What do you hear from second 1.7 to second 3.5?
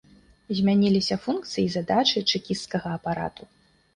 задачы чэкісцкага апарату.